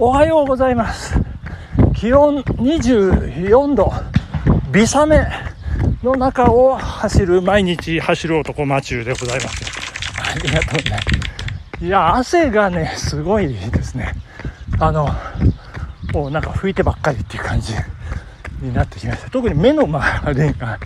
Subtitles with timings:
[0.00, 1.18] おはようございます。
[1.96, 3.92] 気温24度。
[4.70, 5.26] 微雨
[6.04, 9.64] の中を走る毎日走る男マチューでございます。
[10.22, 11.00] ありがとうね。
[11.80, 14.14] いや汗がねすごいですね。
[14.78, 15.08] あの
[16.12, 17.74] もうなんか拭いてばっかりっていう感じ
[18.62, 19.30] になってきました。
[19.30, 20.78] 特に目の周りが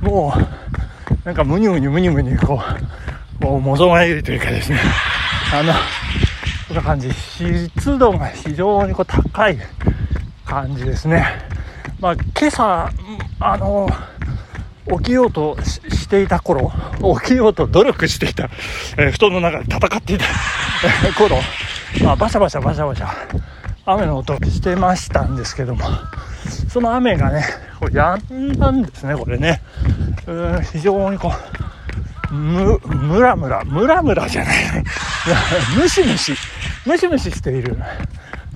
[0.00, 2.62] もうなんかムニムニムニムニこ
[3.40, 4.78] うもうもぞまゆりというかですね。
[5.52, 5.72] あの
[6.74, 7.12] な感じ。
[7.12, 9.58] 湿度が非常にこう高い
[10.44, 11.24] 感じですね。
[12.00, 12.90] まあ今朝
[13.40, 13.88] あの
[14.98, 16.70] 起きようとしていた頃
[17.20, 18.50] 起きようと努力していた、
[18.98, 20.24] えー、布団の中で戦っていた
[21.16, 21.38] 頃、
[22.04, 23.08] まあ、バシャバシャバシャバシャ
[23.86, 25.86] 雨の音してましたんですけども
[26.68, 27.44] その雨がね
[27.92, 29.62] やんだんですねこれね。
[30.26, 31.32] うん非常にこ
[32.30, 34.84] うむムラムラムラムラじゃない。
[35.76, 36.34] ムシムシ
[36.86, 37.76] ムシムシしている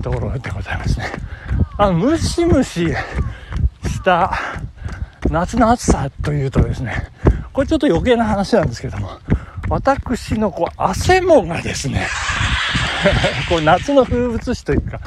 [0.01, 1.05] ところでございますね。
[1.77, 2.87] あのムシムシ
[3.83, 4.33] した
[5.29, 7.07] 夏の暑さというとですね
[7.53, 9.09] これちょっと余計な話なんですけども
[9.69, 12.07] 私のこう汗もがですね
[13.49, 14.99] こう夏の風物詩というか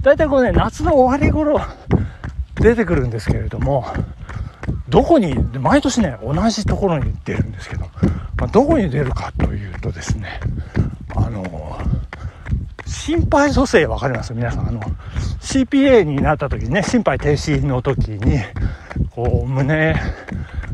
[0.00, 1.60] 大体こうね夏の終わり頃
[2.54, 3.86] 出てくるんですけれども
[4.88, 7.82] どこに毎年ね同じところに出るんですけど、
[8.36, 10.40] まあ、どこに出るかというとですね
[13.06, 14.34] 心肺蘇生わかります？
[14.34, 14.66] 皆さん。
[14.68, 14.80] あの
[15.40, 18.40] CPA になった時にね心肺停止の時に
[19.14, 19.94] こう胸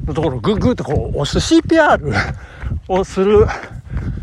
[0.07, 2.11] のところグッグッとこう押す CPR
[2.89, 3.47] をする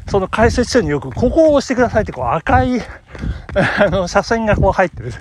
[0.07, 5.13] その解説書によくここを押してくださいってこう赤いあの車線がこう入ってる。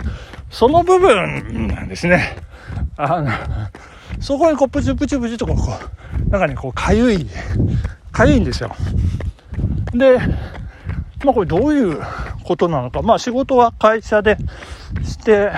[0.50, 2.38] その部分なんですね。
[2.96, 3.30] あの
[4.18, 5.64] そこにこうプチュプチュプチュとこうこ
[6.26, 7.28] うなんかねこうかゆい
[8.12, 8.74] かゆいんですよ。
[9.92, 10.16] で
[11.22, 12.00] まあこれどういう
[12.48, 13.02] ことなのか。
[13.02, 14.38] まあ仕事は会社で
[15.04, 15.52] して、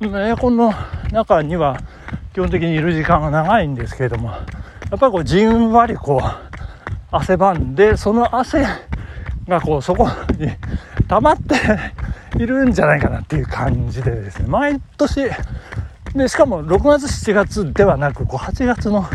[0.00, 0.72] エアコンの
[1.10, 1.80] 中には
[2.34, 4.36] 基本的にいる時間が長いんですけれども、や
[4.96, 6.26] っぱりこうじんわりこう
[7.10, 8.64] 汗ばんで、その汗
[9.48, 10.08] がこうそこ
[10.38, 10.48] に
[11.08, 11.56] 溜まって
[12.38, 15.28] いるんじゃないかなっていう感じでですね、毎年、
[16.14, 19.08] で、しかも6月7月ではなく、こう8月の、も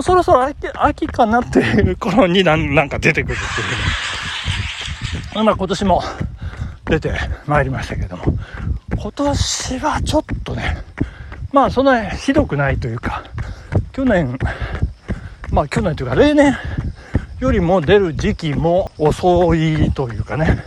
[0.00, 4.07] うそろそろ秋秋かなっていう頃になんなんか出てくるっていう
[5.44, 6.02] まあ今年も
[6.86, 7.12] 出て
[7.46, 8.24] まいりましたけども、
[9.00, 10.78] 今年はちょっとね、
[11.52, 13.22] まあそんなひどくないというか、
[13.92, 14.38] 去年、
[15.50, 16.56] まあ去年というか例年
[17.38, 20.64] よりも出る時期も遅いというかね、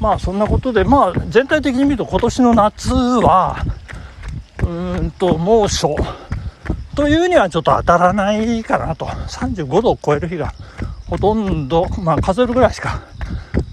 [0.00, 3.64] まあそんなことで、まあ全体的に見ると今年の夏は、
[4.60, 5.94] うーんと猛暑
[6.94, 9.06] というにはちょっと当たらないかなと。
[9.06, 10.54] 35度を超える日が
[11.06, 13.02] ほとんど、まあ数えるぐらいしか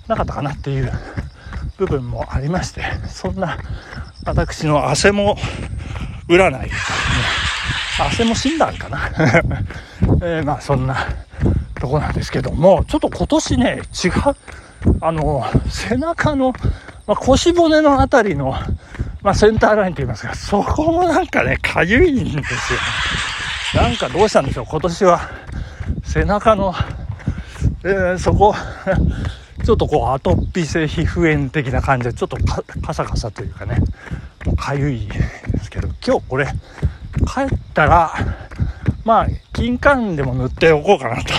[0.08, 0.92] なかったかなっていう
[1.78, 3.58] 部分もありましてそんな
[4.26, 5.38] 私の汗も
[6.28, 6.52] 占い。
[6.52, 6.70] ね
[8.00, 9.10] 汗も診断かな、
[10.22, 11.08] えー、まあそんな
[11.80, 14.12] とこなんですけどもちょっと今年ね違う
[15.02, 16.54] あの背中の、
[17.08, 18.56] まあ、腰骨の辺りの、
[19.24, 22.80] まあ、センターラインといいますかそこもなんかねかゆいんですよ。
[23.82, 25.22] なんかどうしたんでしょう今年は。
[26.04, 26.74] 背中の、
[27.84, 28.56] えー、そこ
[29.68, 32.38] ちょっとこうアトピー性皮膚炎的な感じでちょっと
[32.82, 33.80] カサカサというかね。
[34.46, 35.90] もうかゆいですけど。
[36.02, 38.14] 今日これ帰ったら
[39.04, 41.34] まあ金柑でも塗っておこうかなと。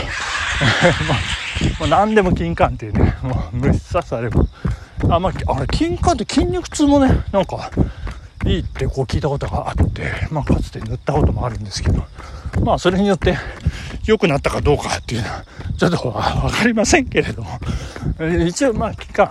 [1.81, 4.45] もう何でも金柑っていうねもう虫刺されば。
[5.09, 7.71] あまああれ金柑って筋肉痛もねなんか
[8.45, 12.05] いいってこう聞いたことがあってまあかつて塗ったこともあるんですけど。
[12.63, 13.39] まあそれによって
[14.05, 15.45] 良くなったかどうかっていうのは
[15.79, 17.59] ちょっと分かりませんけれども。
[18.21, 19.31] 一応まあ期間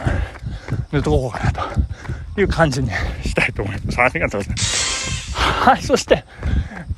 [0.91, 2.89] 塗っとこうかなという感じに
[3.23, 4.01] したいと思います。
[4.01, 5.35] ありがとうございます。
[5.35, 6.23] はいそして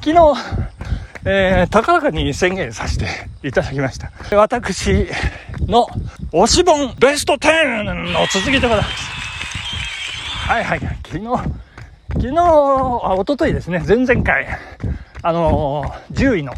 [0.01, 0.19] 昨日
[1.25, 3.05] えー、高らかに宣言させて
[3.43, 4.11] いただきました。
[4.37, 5.07] 私
[5.67, 5.87] の
[6.31, 7.83] 推し本ベスト10
[8.13, 8.89] の続きでございます。
[10.47, 11.25] はいはい昨日
[12.13, 13.83] 昨日あ一昨日ですね。
[13.85, 14.47] 前々回
[15.21, 16.53] あのー、10位の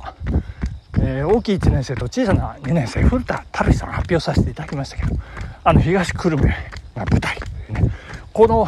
[1.12, 5.20] えー、大きい1年生と小さな2年生古田太さん発表させていただきましたけど
[5.64, 6.50] あの東久留米
[6.96, 7.92] が舞台というね。
[8.32, 8.68] この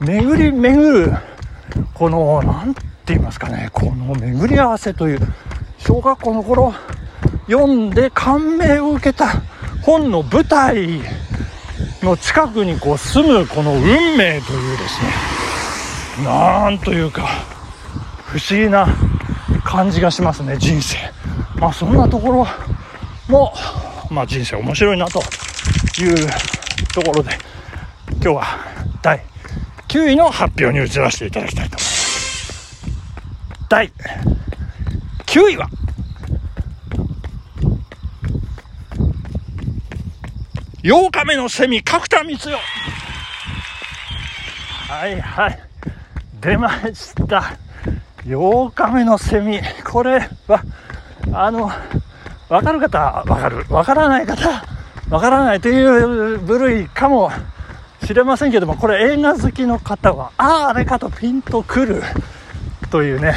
[0.00, 1.12] 巡り巡る
[1.92, 5.20] この何て言いますかねこの巡り合わせという
[5.78, 6.72] 小学校の頃
[7.48, 9.42] 読んで感銘を受けた
[9.82, 11.00] 本の舞台
[12.02, 13.80] の近くにこう住むこの運
[14.16, 17.26] 命というですねなんというか
[18.24, 18.86] 不思議な
[19.64, 21.15] 感じがしますね人生。
[21.58, 22.46] まあそんなところ
[23.28, 23.52] も、
[24.10, 25.20] まあ、人生面白いなと
[26.00, 26.16] いう
[26.94, 27.30] ところで
[28.12, 28.44] 今日は
[29.02, 29.22] 第
[29.88, 32.86] 9位の発表に移らせていただきたいと思います。
[33.68, 33.92] 第
[35.26, 35.68] 9位は
[40.82, 42.60] 8日目のセミ角田光代。
[44.88, 45.58] はいはい。
[46.40, 47.56] 出ました。
[48.24, 49.60] 8日目のセミ。
[49.84, 50.62] これは
[51.32, 51.70] あの
[52.48, 53.64] 分かる方は分かる。
[53.64, 54.64] 分からない方
[55.08, 57.30] 分からないという部類かも
[58.04, 62.02] しれませんけどもこれ映画好きの方はあああれかとピンとくる
[62.90, 63.34] というね、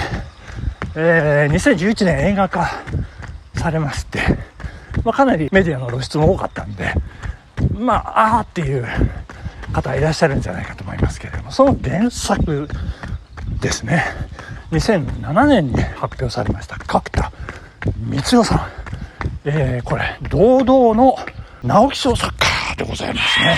[0.95, 2.69] えー、2011年映画化
[3.55, 4.19] されまして、
[5.03, 6.93] まあ、かなりメディアの露出も多かったんで
[7.73, 8.87] まあああっていう
[9.73, 12.67] 方いらっしゃるんじゃないかと思いますけれどもその原作
[13.59, 14.03] ですね。
[14.71, 16.77] 2007年に発表されました。
[16.77, 17.31] 角田
[17.81, 18.59] 光代さん、
[19.45, 21.15] えー、これ堂々の
[21.63, 23.57] 直木賞作家でございますね、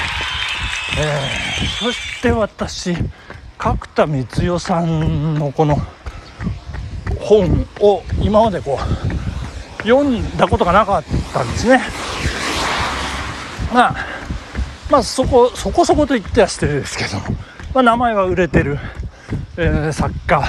[1.00, 2.96] えー、そして私
[3.58, 5.78] 角田光代さんのこの
[7.20, 11.04] 本を今までこう読んだことがなかっ
[11.34, 11.82] たんですね。
[13.74, 13.96] まあ
[14.90, 17.18] まあそこそこそこと言ってはしてるですけど、
[17.74, 18.78] まあ、名前は売れてる、
[19.58, 20.44] えー、作家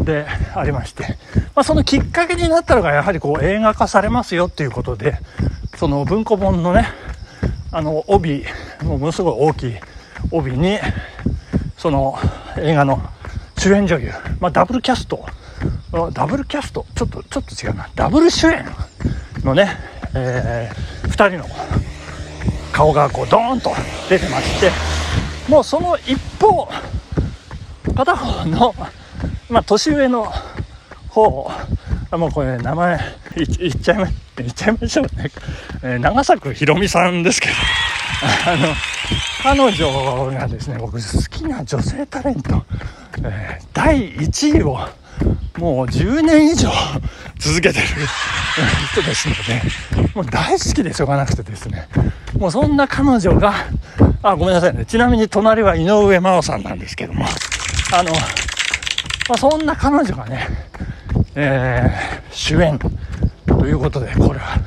[0.00, 1.16] でありまして、
[1.54, 5.18] まあ、そのきっかけになったのがやはりこう映画化されますよっていうことで
[5.76, 6.88] その文庫本のね
[7.70, 8.44] あの帯
[8.82, 9.74] ものすごい大きい
[10.30, 10.78] 帯に
[11.76, 12.18] その
[12.58, 13.02] 映画の
[13.56, 14.10] 主演女優、
[14.40, 15.26] まあ、ダブルキャスト
[16.12, 18.64] ダブルキャストちょっとちょっと違うなダブル主演
[19.44, 19.76] のね、
[20.14, 21.44] えー、2人の
[22.72, 23.72] 顔がこうドーンと
[24.08, 24.70] 出てまして
[25.48, 26.68] もうその一方
[27.94, 28.74] 片方の、
[29.48, 30.32] まあ、年上の
[31.14, 31.50] 方
[32.18, 32.96] もうこれ名前
[33.36, 34.06] い言っちゃいま
[34.36, 35.30] 言っちゃいましょうね、
[35.82, 37.54] えー、長作ひろみさんですけど。
[38.46, 38.74] あの
[39.42, 42.64] 彼女がですね僕好きな女性タレント、
[43.22, 44.78] えー、第1位を
[45.58, 46.70] もう10年以上
[47.38, 47.86] 続けてる
[48.92, 51.86] 人ですので、もう大好きでしょうがなくてですね、
[52.38, 53.54] もうそんな彼女が、
[54.22, 54.84] あ、ごめんなさいね。
[54.84, 57.24] ちなみに隣は井上真央さんなんですけども、
[57.92, 58.18] あの、ま
[59.34, 60.48] あ、そんな彼女がね、
[61.34, 62.78] えー、主演。
[63.46, 64.60] ということで、これは、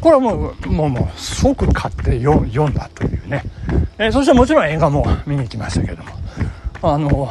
[0.00, 3.42] これはもう、もう、もう、即買って読んだというね。
[3.98, 6.10] えー、そしてもちろん映画も見に行きましたけども、
[6.82, 7.28] あの、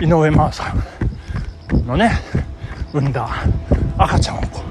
[0.00, 0.82] 井上真央さん、
[1.86, 2.12] のね
[2.92, 3.28] 産んだ
[3.96, 4.62] 赤ちゃんをこ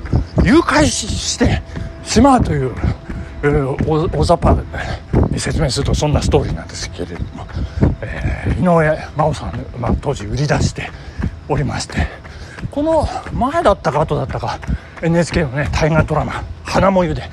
[0.43, 1.61] う誘拐して
[2.03, 2.71] しまうという、
[3.43, 4.61] えー、大雑把
[5.31, 7.47] に説明するとそんなストーリーなんですけれども、
[8.01, 10.89] えー、井上真央さん、まあ、当時売り出して
[11.49, 12.24] おりまして。
[12.71, 14.59] この前だったか後だったか
[15.01, 17.29] NHK のね大河ドラマ「花もゆで」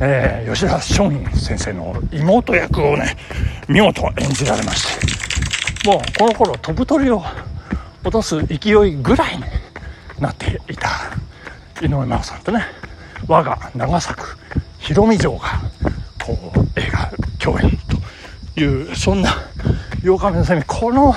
[0.00, 3.16] えー、吉田松陰先生の妹役をね
[3.68, 5.14] 見事演じられまして。
[5.84, 7.22] もうこの頃飛ぶ鳥を
[8.02, 9.42] 落とす勢いぐらいに
[10.18, 10.88] なっていた
[11.82, 12.64] 井上真央さんとね
[13.28, 14.38] 我が長作
[14.78, 15.60] ひろみ城が
[16.24, 17.70] こう映画共演
[18.54, 19.30] というそんな
[20.02, 21.14] 8日目のセミこの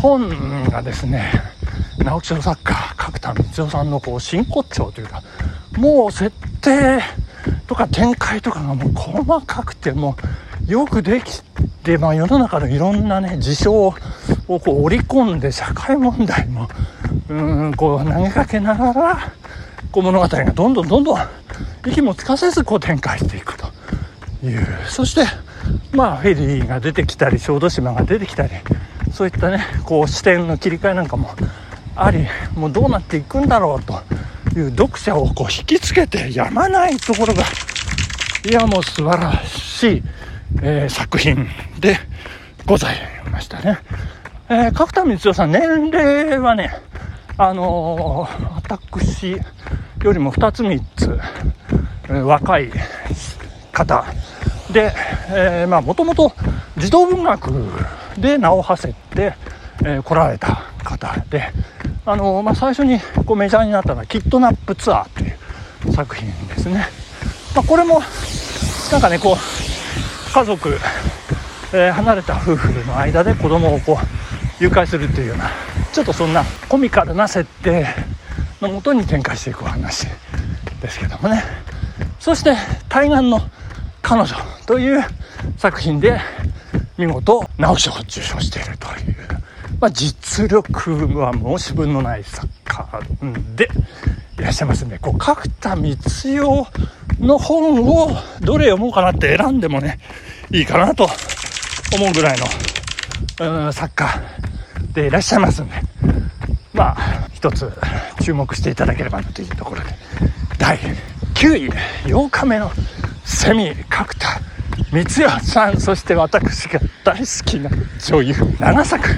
[0.00, 1.30] 本がですね
[2.04, 5.22] 直木賞作家角田光代さんのこう真骨頂というか
[5.78, 6.30] もう設
[6.60, 7.00] 定
[7.66, 10.16] とか展開とかがもう細かくても
[10.66, 11.42] よくでき
[11.82, 13.94] て、まあ、世の中のいろんなね事象を
[14.46, 16.68] こう織り込んで社会問題も
[17.28, 19.32] うんこう投げかけながら
[19.90, 21.20] こう物語がどんどんどんどん
[21.86, 23.66] 息もつかせずこう展開していくと
[24.46, 24.66] いう。
[24.88, 25.24] そして
[25.92, 28.50] まあフェリーが出てきたり小豆島が出てきたり
[29.12, 31.30] そういったねこう視点の切り替えなんかも
[31.96, 33.94] ありもうどうなっていくんだろうと
[34.58, 37.42] いう読者をこう引きつけてやまないところが
[38.48, 40.02] いやもう素晴らしい、
[40.62, 41.46] えー、作品
[41.78, 41.96] で
[42.66, 42.96] ござい
[43.30, 43.78] ましたね。
[44.48, 46.70] えー、角田光代さん、年齢はね、
[47.38, 51.18] あのー、私よりも2つ3つ、
[52.08, 52.70] えー、若い
[53.72, 54.04] 方
[54.70, 54.92] で、
[55.30, 56.32] えー、まあ、もともと
[56.76, 57.50] 児童文学
[58.18, 59.34] で名を馳せて、
[59.80, 61.50] えー、来られた方で、
[62.06, 66.86] あの、まあ、最初にこうメジャーになったのは、キッドナップツアーという作品ですね。
[67.54, 68.00] まあ、これも、
[68.92, 70.78] なんかね、こう、家族、
[71.72, 74.24] えー、離れた夫婦の間で子供をこう、
[74.60, 75.50] 誘拐するっていうような
[75.92, 77.86] ちょっとそんなコミカルな設定
[78.60, 80.06] のもとに展開していくお話
[80.80, 81.42] ですけどもね
[82.20, 82.56] そして
[82.88, 83.40] 「対岸の
[84.00, 84.34] 彼女」
[84.66, 85.04] という
[85.56, 86.20] 作品で
[86.96, 89.43] 見事直木賞を受賞しているという、
[89.80, 93.00] まあ、実力は申し分のない作家
[93.56, 93.68] で
[94.38, 96.66] いらっしゃいますんでこう角田光代
[97.20, 99.98] の本をどれ読もうかなって選んでもね
[100.50, 101.08] いいかなと
[101.94, 102.38] 思うぐらい
[103.38, 104.22] のうん作家
[104.92, 105.74] でいらっしゃいますんで。
[106.72, 107.70] まあ一つ
[108.22, 109.86] 注目していただければというところで
[110.58, 110.76] 第
[111.34, 111.70] 9位
[112.04, 112.70] 8日目の
[113.24, 114.40] セミ角田
[114.86, 115.80] 光代さん。
[115.80, 117.70] そして私が大好きな
[118.06, 119.08] 女優長作。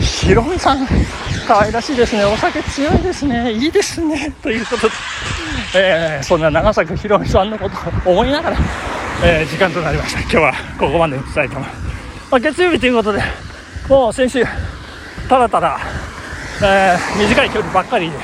[0.00, 0.86] ひろみさん
[1.46, 2.24] 可愛らしいですね。
[2.24, 3.52] お酒強いですね。
[3.52, 4.32] いいですね。
[4.42, 4.94] ということで、
[5.74, 8.56] えー、そんな長作ひろみさんのことを思いながら、
[9.24, 10.20] えー、時間となりました。
[10.20, 13.22] 今日はここまでにしたいと思います、まあ、月曜日ということで
[13.88, 14.44] もう先週
[15.28, 15.78] ただただ、
[16.62, 18.16] えー、短い距離ばっかりで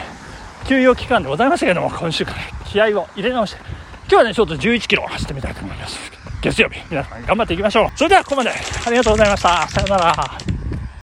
[0.66, 3.60] 休養期間でございましたけども今週から気合を入れ直して
[4.08, 5.98] 今日はねちょっと11キロ走ってみたいと思います。
[6.42, 7.88] 月曜日皆さん頑張っていきましょう。
[7.96, 8.50] それではここまで。
[8.50, 9.66] ありがとうございました。
[9.68, 10.55] さようなら。